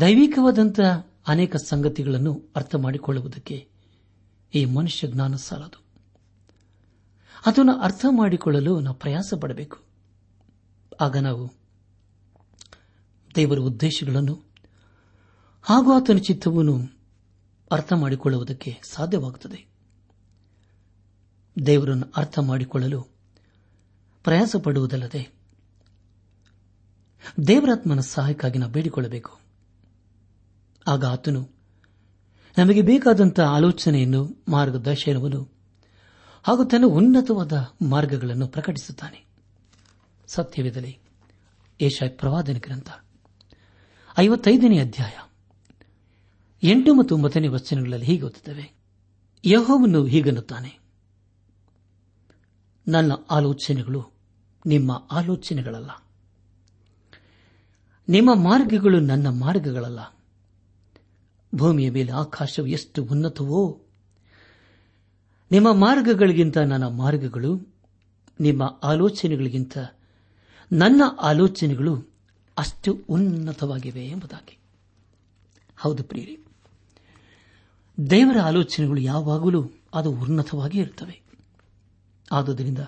[0.00, 3.68] ದೈವಿಕವಾದಂತಹ ಅನೇಕ ಸಂಗತಿಗಳನ್ನು ಅರ್ಥ ಮಾಡಿಕೊಳ್ಳುವುದಕ್ಕೆ
[4.54, 5.90] ಈ ಮನುಷ್ಯ ಜ್ಞಾನ ಸಾಲದು
[7.46, 9.78] ಅದನ್ನು ಅರ್ಥ ಮಾಡಿಕೊಳ್ಳಲು ನಾವು ಪ್ರಯಾಸ ಪಡಬೇಕು.
[11.00, 11.52] ಆಗ ನಾವು
[13.34, 14.44] ದೇವರ ಉದ್ದೇಶಗಳನ್ನು
[15.62, 17.00] ಹಾಗೂ ಆತನ ಚಿತ್ತವನ್ನು
[17.70, 19.66] ಅರ್ಥ ಮಾಡಿಕೊಳ್ಳುವುದಕ್ಕೆ ಸಾಧ್ಯವಾಗುತ್ತದೆ.
[21.66, 23.02] ದೇವರನ್ನು ಅರ್ಥ ಮಾಡಿಕೊಳ್ಳಲು
[24.24, 25.34] ಪ್ರಯಾಸ ಪಡುವುದಲ್ಲದೆ
[27.46, 29.39] ದೇವರಾತ್ಮನ ಸಹಾಯಕ್ಕಾಗಿ ನಾವು ಬೇಡಿಕೊಳ್ಳಬೇಕು.
[30.86, 31.48] ಆಗ ಆತನು,
[32.58, 35.42] ನಮಗೆ ಬೇಕಾದಂತಹ ಆಲೋಚನೆಯನ್ನು, ಮಾರ್ಗದರ್ಶನವನ್ನು
[36.42, 39.26] ಹಾಗೂ ತನ್ನ ಉನ್ನತವಾದ ಮಾರ್ಗಗಳನ್ನು ಪ್ರಕಟಿಸುತ್ತಾನೆ.
[40.26, 40.98] ಸತ್ಯವಿದಲಿ
[41.80, 42.90] ಏಷಾ ಪ್ರವಾದನ ಗ್ರಂಥ,
[44.18, 45.16] ಐವತ್ತೈದನೇ ಅಧ್ಯಾಯ.
[46.62, 48.72] ಎಂಟು ಮತ್ತು ಒಂಬತ್ತನೇ ವಚನಗಳಲ್ಲಿ ಹೀಗೆ ಓದುತ್ತವೆ
[49.44, 50.78] ಯಹೋವನ್ನು ಹೀಗನ್ನುತ್ತಾನೆ,
[52.88, 54.12] ನನ್ನ ಆಲೋಚನೆಗಳು
[54.66, 55.90] ನಿಮ್ಮ ಆಲೋಚನೆಗಳಲ್ಲ,
[58.08, 60.19] ನಿಮ್ಮ ಮಾರ್ಗಗಳು ನನ್ನ ಮಾರ್ಗಗಳಲ್ಲ
[61.54, 63.80] ಭೂಮಿಯ ಮೇಲೆ ಆಕಾಶವು ಎಷ್ಟು ಉನ್ನತವೋ,
[65.50, 67.74] ನಿಮ್ಮ ಮಾರ್ಗಗಳಿಗಿಂತ ನನ್ನ ಮಾರ್ಗಗಳು,
[68.40, 69.78] ನಿಮ್ಮ ಆಲೋಚನೆಗಳಿಗಿಂತ
[70.72, 72.10] ನನ್ನ ಆಲೋಚನೆಗಳು
[72.58, 74.58] ಅಷ್ಟು ಉನ್ನತವಾಗಿವೆ ಎಂಬುದಾಗಿ.
[75.76, 76.38] ಹೌದು ಪ್ರಿಯರಿ,
[78.10, 81.22] ದೇವರ ಆಲೋಚನೆಗಳು ಯಾವಾಗಲೂ ಅದು ಉನ್ನತವಾಗಿ ಇರುತ್ತವೆ.
[82.32, 82.78] ಆದುದರಿಂದ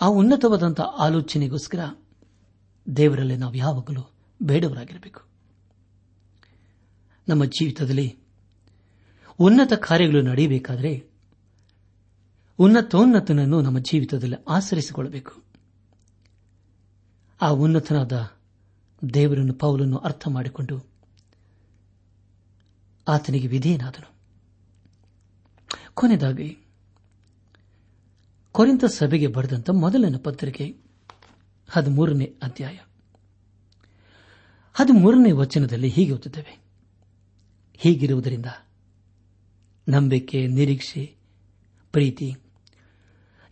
[0.00, 1.94] ಆ ಉನ್ನತವಾದಂಥ ಆಲೋಚನೆಗೋಸ್ಕರ
[2.96, 4.10] ದೇವರಲ್ಲಿ ನಾವು ಯಾವಾಗಲೂ
[4.42, 5.31] ಬೇಡವರಾಗಿರಬೇಕು.
[7.28, 8.18] ನಮ್ಮ ಜೀವಿತದಲ್ಲಿ
[9.38, 11.10] ಉನ್ನತ ಕಾರ್ಯಗಳು ನಡೆಯಬೇಕಾದರೆ
[12.58, 15.42] ಉನ್ನತೋನ್ನತನನ್ನು ನಮ್ಮ ಜೀವಿತದಲ್ಲಿ ಆಚರಿಸಿಕೊಳ್ಳಬೇಕು.
[17.42, 18.30] ಆ ಉನ್ನತನಾದ
[19.14, 20.90] ದೇವರನ್ನು ಪೌಲನ್ನು ಅರ್ಥ ಮಾಡಿಕೊಂಡು
[23.08, 24.12] ಆತನಿಗೆ ವಿಧೇಯನಾದನು.
[25.94, 26.58] ಕೊನೆಯದಾಗಿ
[28.52, 30.76] ಕೊರಿಂತ ಸಭೆಗೆ ಬರೆದಂತ ಮೊದಲನೇ ಪತ್ರಿಕೆ
[31.70, 32.78] ಹದಿಮೂರನೇ ಅಧ್ಯಾಯ.
[34.74, 36.61] ಹದಿಮೂರನೇ ವಚನದಲ್ಲಿ ಹೀಗೆ ಓದುತ್ತೇವೆ.
[37.74, 38.46] ಹೀಗಿರುವುದರಿಂದ
[39.88, 41.16] ನಂಬಿಕೆ, ನಿರೀಕ್ಷೆ,
[41.92, 42.36] ಪ್ರೀತಿ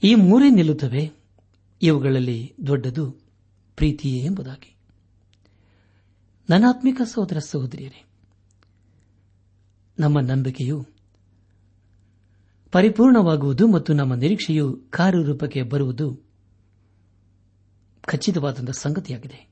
[0.03, 1.13] ಈ ಮೂರೇ ನಿಲ್ಲುತ್ತವೆ.
[1.83, 3.11] ಇವುಗಳಲ್ಲಿ ದೊಡ್ಡದು
[3.77, 4.77] ಪ್ರೀತಿಯೇ ಎಂಬುದಾಗಿ.
[6.51, 8.05] ನನಾತ್ಮಿಕ ಸಹೋದರ ಸಹೋದರಿಯರೇ,
[9.99, 10.87] ನಮ್ಮ ನಂಬಿಕೆಯು
[12.73, 16.31] ಪರಿಪೂರ್ಣವಾಗುವುದು ಮತ್ತು ನಮ್ಮ ನಿರೀಕ್ಷೆಯು ಕಾರ್ಯರೂಪಕ್ಕೆ ಬರುವುದು
[18.03, 19.51] ಖಚಿತವಾದ ಸಂಗತಿಯಾಗಿದೆ.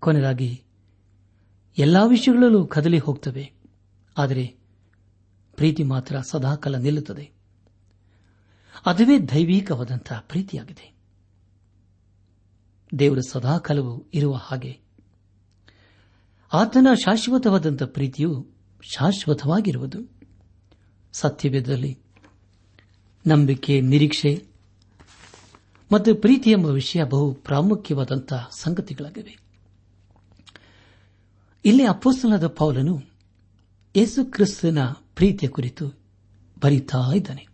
[0.00, 0.62] ಕೊನೆಯದಾಗಿ
[1.78, 3.52] ಎಲ್ಲಾ ವಿಷಯಗಳಲ್ಲೂ ಕದಲಿ ಹೋಗ್ತವೆ.
[4.18, 4.46] ಆದರೆ
[5.56, 7.30] ಪ್ರೀತಿ ಮಾತ್ರ ಸದಾಕಾಲ ನಿಲ್ಲುತ್ತದೆ.
[8.86, 10.94] ಅದುವೇ ದೈವಿಕವಾದಂತಹ ಪ್ರೀತಿಯಾಗಿದೆ.
[12.98, 14.80] ದೇವರು ಸದಾಕಾಲವೂ ಇರುವ ಹಾಗೆ.
[16.52, 18.46] ಆತನ ಶಾಶ್ವತವಾದಂಥ ಪ್ರೀತಿಯು
[18.82, 19.98] ಶಾಶ್ವತವಾಗಿರುವುದು.
[21.12, 21.98] ಸತ್ಯವೇದದಲ್ಲಿ
[23.26, 24.46] ನಂಬಿಕೆ, ನಿರೀಕ್ಷೆ
[25.92, 29.47] ಮತ್ತು ಪ್ರೀತಿ ಎಂಬ ವಿಷಯ ಬಹು ಪ್ರಾಮುಖ್ಯವಾದಂತಹ ಸಂಗತಿಗಳಾಗಿವೆ.
[31.64, 33.02] ಇಲ್ಲಿ ಅಪ್ಪೋಸ್ತಲಾದ ಪೌಲನು
[33.96, 34.78] ಯೇಸು ಕ್ರಿಸ್ತನ
[35.14, 35.88] ಪ್ರೀತಿಯ ಕುರಿತು
[36.62, 37.46] ಬರೀತಾ ಇದ್ದಾನೆ.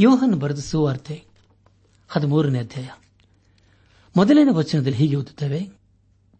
[0.00, 1.24] ಯೋಹನ್ ಬರೆದ ಸುವಾರ್ತೆ
[2.08, 2.88] ಹದಿಮೂರನೇ ಅಧ್ಯಾಯ.
[4.16, 5.70] ಮೊದಲನೇ ವಚನದಲ್ಲಿ ಹೀಗೆ ಓದುತ್ತೇವೆ.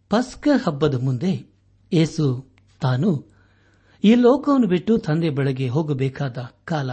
[0.09, 1.53] ಪಸ್ಕ ಹಬ್ಬದ ಮುಂದೆ
[1.93, 3.33] ಯೇಸು ತಾನು
[4.03, 6.91] ಈ ಲೋಕವನ್ನು ಬಿಟ್ಟು ತಂದೆ ಬೆಳಗ್ಗೆ ಹೋಗಬೇಕಾದ ಕಾಲ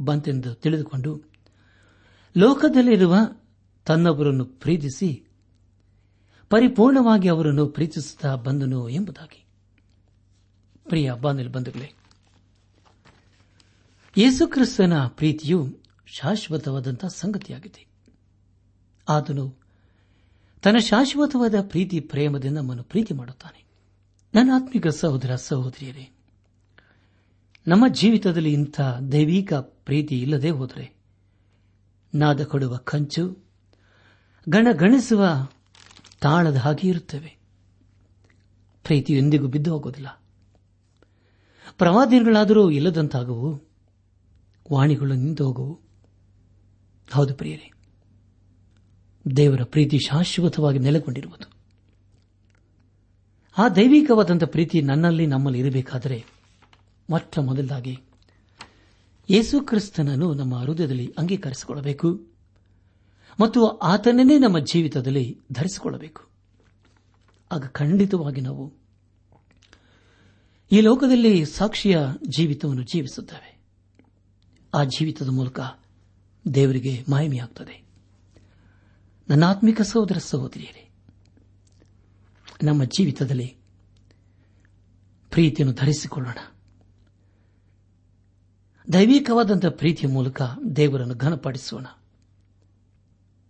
[0.00, 1.22] ಬಂತೆಂದು ತಿಳಿದುಕೊಂಡು
[2.36, 3.16] ಲೋಕದಲ್ಲಿರುವ
[3.86, 5.31] ತನ್ನೊಬ್ಬರನ್ನು ಪ್ರೀತಿಸಿ
[6.52, 9.44] ಪರಿಪೂರ್ಣವಾಗಿ ಅವರನ್ನು ಪ್ರೀತಿಸುತ್ತಾ ಬಂದನು ಎಂಬುದಾಗಿ.
[10.84, 11.92] ಪ್ರಿಯ ಬಂಧುಗಳೇ,
[14.16, 17.86] ಯೇಸುಕ್ರಿಸ್ತನ ಪ್ರೀತಿಯು ಶಾಶ್ವತವಾದಂತಹ ಸಂಗತಿಯಾಗಿದೆ.
[19.08, 19.54] ಆತನು
[20.62, 23.64] ತನ್ನ ಶಾಶ್ವತವಾದ ಪ್ರೀತಿ ಪ್ರೇಮದಿಂದ ನಮ್ಮನ್ನು ಪ್ರೀತಿ ಮಾಡುತ್ತಾನೆ.
[24.34, 26.10] ನನ್ನ ಆತ್ಮಿಕ ಸಹೋದರ ಸಹೋದರಿಯರೇ,
[27.66, 28.80] ನಮ್ಮ ಜೀವಿತದಲ್ಲಿ ಇಂಥ
[29.12, 30.96] ದೈವಿಕ ಪ್ರೀತಿ ಇಲ್ಲದೆ ಹೋದರೆ
[32.14, 33.38] ನಾದ ಕೊಡುವ ಕಂಚು
[34.48, 35.48] ಗಣಗಣಿಸುವ
[36.22, 37.38] ತಾಳದ ಹಾಗೆ ಇರುತ್ತವೆ.
[38.84, 40.22] ಪ್ರೀತಿಯು ಎಂದಿಗೂ ಬಿದ್ದು ಹೋಗುವುದಿಲ್ಲ.
[41.78, 43.60] ಪ್ರವಾದಿಗಳಾದರೂ ಇಲ್ಲದಂತಾಗುವು.
[44.72, 45.80] ವಾಣಿಗಳು ನಿಂತು ಹೋಗುವು.
[47.12, 47.72] ಹೌದು ಪ್ರಿಯರೇ,
[49.36, 51.52] ದೇವರ ಪ್ರೀತಿ ಶಾಶ್ವತವಾಗಿ ನೆಲೆಗೊಂಡಿರುವುದು.
[53.58, 56.24] ಆ ದೈವಿಕವಾದಂಥ ಪ್ರೀತಿ ನನ್ನಲ್ಲಿ ನಮ್ಮಲ್ಲಿ ಇರಬೇಕಾದರೆ
[57.10, 57.98] ಮೊಟ್ಟ ಮೊದಲಾಗಿ
[59.30, 62.31] ಯೇಸು ಕ್ರಿಸ್ತನನ್ನು ನಮ್ಮ ಹೃದಯದಲ್ಲಿ ಅಂಗೀಕರಿಸಿಕೊಳ್ಳಬೇಕು.
[63.40, 66.28] ಮತ್ತು ಆತನನ್ನೇ ನಮ್ಮ ಜೀವಿತದಲ್ಲಿ ಧರಿಸಿಕೊಳ್ಳಬೇಕು.
[67.52, 68.74] ಆಗ ಖಂಡಿತವಾಗಿ ನಾವು
[70.72, 71.98] ಈ ಲೋಕದಲ್ಲಿ ಸಾಕ್ಷಿಯ
[72.36, 73.60] ಜೀವಿತವನ್ನು ಜೀವಿಸುತ್ತೇವೆ.
[74.74, 75.60] ಆ ಜೀವಿತದ ಮೂಲಕ
[76.54, 77.84] ದೇವರಿಗೆ ಮಾಹಿಮೆಯಾಗುತ್ತದೆ
[79.28, 80.90] ನನ್ನಾತ್ಮಿಕ ಸಹೋದರ ಸಹೋದರಿಯರೇ,
[82.62, 83.56] ನಮ್ಮ ಜೀವಿತದಲ್ಲಿ
[85.30, 86.38] ಪ್ರೀತಿಯನ್ನು ಧರಿಸಿಕೊಳ್ಳೋಣ.
[88.92, 90.42] ದೈವಿಕವಾದಂತಹ ಪ್ರೀತಿಯ ಮೂಲಕ
[90.76, 91.86] ದೇವರನ್ನು ಘನಪಡಿಸೋಣ.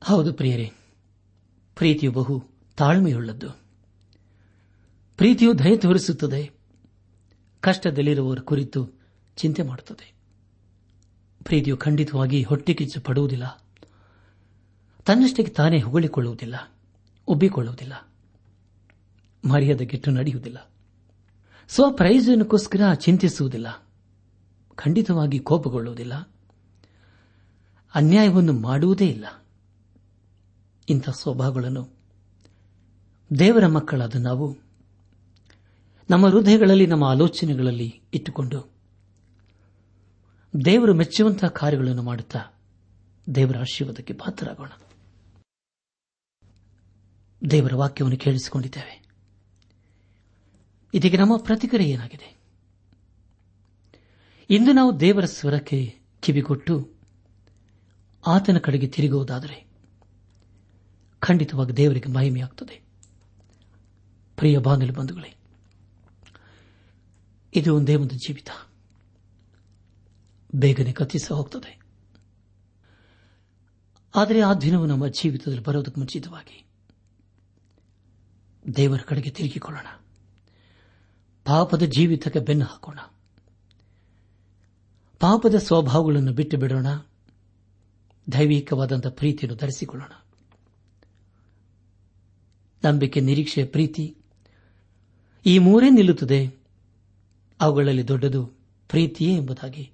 [0.05, 0.73] ಹೌದು ಪ್ರಿಯರೇ,
[1.75, 2.45] ಪ್ರೀತಿಯು ಬಹು
[2.77, 3.49] ತಾಳ್ಮೆಯುಳ್ಳದ್ದು.
[5.17, 6.51] ಪ್ರೀತಿಯು ದಯ ತೋರಿಸುತ್ತದೆ,
[7.61, 9.01] ಕಷ್ಟದಲ್ಲಿರುವವರ ಕುರಿತು
[9.37, 10.15] ಚಿಂತೆ ಮಾಡುತ್ತದೆ.
[11.45, 13.65] ಪ್ರೀತಿಯು ಖಂಡಿತವಾಗಿ ಹೊಟ್ಟೆ ಕಿಚ್ಚು ಪಡುವುದಿಲ್ಲ,
[15.05, 16.73] ತನ್ನಷ್ಟಕ್ಕೆ ತಾನೇ ಹೊಗಳಿಕೊಳ್ಳುವುದಿಲ್ಲ
[17.29, 18.09] ಒಬ್ಬಿಕೊಳ್ಳುವುದಿಲ್ಲ
[19.51, 20.71] ಮರ್ಯಾದ ಗೆಟ್ಟು ನಡೆಯುವುದಿಲ್ಲ.
[21.69, 23.87] ಸ್ವಪ್ರಯೋಜನಕ್ಕೋಸ್ಕರ ಚಿಂತಿಸುವುದಿಲ್ಲ,
[24.75, 26.15] ಖಂಡಿತವಾಗಿ ಕೋಪಗೊಳ್ಳುವುದಿಲ್ಲ,
[27.95, 29.42] ಅನ್ಯಾಯವನ್ನು ಮಾಡುವುದೇ ಇಲ್ಲ.
[30.89, 31.89] ಇಂಥ ಸ್ವಭಾವಗಳನ್ನು.
[33.39, 34.57] ದೇವರ ಮಕ್ಕಳಾದ ನಾವು,
[36.11, 38.73] ನಮ್ಮ ಹೃದಯಗಳಲ್ಲಿ, ನಮ್ಮ ಆಲೋಚನೆಗಳಲ್ಲಿ ಇಟ್ಟುಕೊಂಡು
[40.65, 42.39] ದೇವರು ಮೆಚ್ಚುವಂತಹ ಕಾರ್ಯಗಳನ್ನು ಮಾಡುತ್ತಾ
[43.35, 44.69] ದೇವರ ಆಶೀರ್ವಾದಕ್ಕೆ ಪಾತ್ರರಾಗೋಣ.
[47.51, 49.03] ದೇವರ ವಾಕ್ಯವನ್ನು ಕೇಳಿಸಿಕೊಂಡಿದ್ದೇವೆ.
[50.95, 52.39] ಇದಕ್ಕೆ ನಮ್ಮ ಪ್ರತಿಕ್ರಿಯೆ ಏನಾಗಿದೆ?
[54.51, 56.93] ಇಂದು ನಾವು ದೇವರ ಸ್ವರಕ್ಕೆ ಕಿವಿಗೊಟ್ಟು
[58.27, 59.72] ಆತನ ಕಡೆಗೆ ತಿರುಗುವುದಾದರೆ
[61.23, 62.83] ಖಂಡಿತವಾಗಿ ದೇವರಿಗೆ ಮಹಿಮೆಯಾಗುತ್ತದೆ
[64.37, 65.37] ಪ್ರಿಯ ಬಾಂಧವ ಬಂಧುಗಳೇ,
[67.55, 68.49] ಇದು ಒಂದೇ ಒಂದು ಜೀವಿತ.
[70.55, 71.81] ಬೇಗನೆ ಕತ್ತಿಸ ಹೋಗ್ತದೆ.
[74.15, 76.67] ಆದರೆ ಆ ದಿನವು ನಮ್ಮ ಜೀವಿತದಲ್ಲಿ ಬರೋದಕ್ಕೆ ಮುಂಚಿತವಾಗಿ
[78.77, 79.87] ದೇವರ ಕಡೆಗೆ ತಿರುಗಿಕೊಳ್ಳೋಣ.
[81.45, 82.99] ಪಾಪದ ಜೀವಿತಕ್ಕೆ ಬೆನ್ನು ಹಾಕೋಣ.
[85.21, 86.87] ಪಾಪದ ಸ್ವಭಾವಗಳನ್ನು ಬಿಟ್ಟು ಬಿಡೋಣ.
[88.33, 90.22] ದೈವಿಕವಾದಂತಹ ಪ್ರೀತಿಯನ್ನು ಧರಿಸಿಕೊಳ್ಳೋಣ.
[92.85, 94.17] ನಂಬಿಕೆ, ನಿರೀಕ್ಷೆ, ಪ್ರೀತಿ.
[95.47, 96.63] ಈ ಮೂರೇ ನಿಲ್ಲುತ್ತದೆ.
[97.61, 98.47] ಅವುಗಳಲ್ಲಿ ದೊಡ್ಡದು
[98.89, 99.93] ಪ್ರೀತಿಯೇ ಎಂಬುದಾಗಿ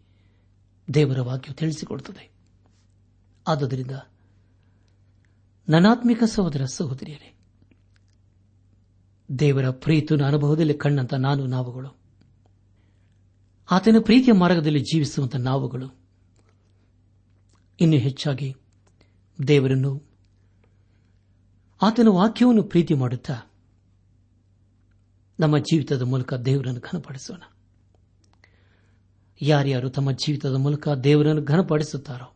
[0.94, 2.31] ದೇವರ ವಾಕ್ಯ ತಿಳಿಸಿಕೊಡುತ್ತದೆ.
[3.48, 3.90] ಆದುದರಿಂದ
[5.68, 7.35] ನನಾತ್ಮಿಕ ಸಹೋದರ ಸಹೋದರಿಯರೇ,
[9.38, 11.98] ದೇವರ ಪ್ರೀತಿಯನ್ನು ಅನುಭವದಲ್ಲಿ ಕಣ್ಣಂತ ನಾನು ನಾವುಗಳು.
[13.70, 15.98] ಆತನ ಪ್ರೀತಿಯ ಮಾರ್ಗದಲ್ಲಿ ಜೀವಿಸುವಂತಹ ನಾವುಗಳು.
[17.81, 18.55] ಇನ್ನು ಹೆಚ್ಚಾಗಿ
[19.48, 20.08] ದೇವರನ್ನು
[21.83, 23.35] ಆತನ ವಾಕ್ಯವನ್ನು ಪ್ರೀತಿ ಮಾಡುತ್ತಾ
[25.41, 27.43] ನಮ್ಮ ಜೀವಿತದ ಮೂಲಕ ದೇವರನ್ನು ಘನಪಡಿಸೋಣ.
[29.43, 32.35] ಯಾರ್ಯಾರು ತಮ್ಮ ಜೀವಿತದ ಮೂಲಕ ದೇವರನ್ನು ಘನಪಡಿಸುತ್ತಾರೋ,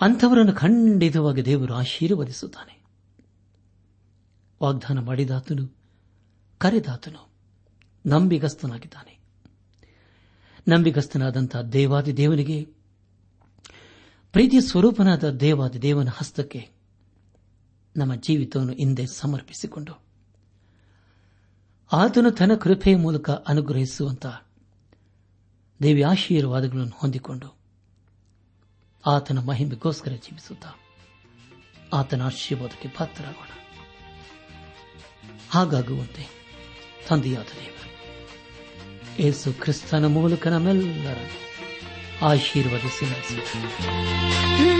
[0.00, 2.84] ಅಂಥವರನ್ನು ಖಂಡಿತವಾಗಿ ದೇವರು ಆಶೀರ್ವದಿಸುತ್ತಾನೆ.
[4.62, 5.76] ವಾಗ್ದಾನ ಮಾಡಿದಾತನು,
[6.58, 7.30] ಕರೆದಾತನು,
[8.06, 9.18] ನಂಬಿಗಸ್ತನಾಗಿದ್ದಾನೆ.
[10.68, 12.64] ನಂಬಿಗಸ್ತನಾದಂತಹ ದೇವಾದಿ ದೇವನಿಗೆ
[14.32, 16.71] ಪ್ರೀತಿಯ ಸ್ವರೂಪನಾದ ದೇವಾದಿ ದೇವನ ಹಸ್ತಕ್ಕೆ
[17.96, 20.02] ನಮ್ಮ ಜೀವಿತವನ್ನು ಹಿಂದೆ ಸಮರ್ಪಿಸಿಕೊಂಡು.
[21.92, 24.46] ಆತನು ತನ್ನ ಕೃಪೆಯ ಮೂಲಕ ಅನುಗ್ರಹಿಸುವಂತಹ
[25.82, 27.58] ದೇವಿ ಆಶೀರ್ವಾದಗಳನ್ನು ಹೊಂದಿಕೊಂಡು
[29.06, 30.68] ಆತನ ಮಹಿಮೆಗೋಸ್ಕರ ಜೀವಿಸುತ್ತಾ
[31.92, 33.48] ಆತನ ಆಶೀರ್ವಾದಕ್ಕೆ ಪಾತ್ರರಾಗೋಣ.
[35.50, 36.28] ಹಾಗಾಗುವಂತೆ
[37.08, 37.92] ತಂದೆಯಾದ ದೇವರು
[39.22, 41.42] ಏಸು ಕ್ರಿಸ್ತನ ಮೂಲಕ ನಮ್ಮೆಲ್ಲರನ್ನು
[42.26, 44.71] ಆಶೀರ್ವದಿಸಿ ನಡೆಸಿದರು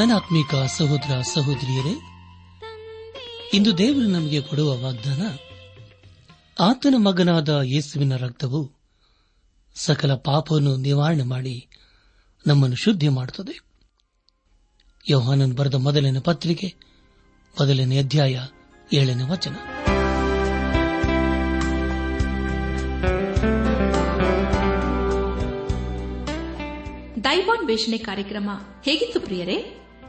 [0.00, 2.00] ನನ್ನ ಆತ್ಮೀಕ ಸಹೋದರ ಸಹೋದರಿಯರೇ,
[3.54, 5.22] ಇಂದು ದೇವರು ನಮಗೆ ಕೊಡುವ ವಾಗ್ದಾನ,
[6.60, 8.72] ಆತನ ಮಗನಾದ ಯೇಸುವಿನ ರಕ್ತವು
[9.74, 11.68] ಸಕಲ ಪಾಪವನ್ನು ನಿವಾರಣೆ ಮಾಡಿ
[12.46, 13.60] ನಮ್ಮನ್ನು ಶುದ್ಧಿ ಮಾಡುತ್ತದೆ.
[15.08, 16.74] ಯೋಹಾನನ್ ಬರೆದ ಮೊದಲನೇ ಪತ್ರಿಕೆ,
[17.60, 18.40] ಮೊದಲನೇ ಅಧ್ಯಾಯ,
[18.92, 19.54] ಏಳನೇ ವಚನ.
[27.24, 28.50] ದೈವಾನ್ ವೇಷಣೆ ಕಾರ್ಯಕ್ರಮ
[28.84, 29.85] ಹೇಗಿತ್ತು ಪ್ರಿಯರೇ?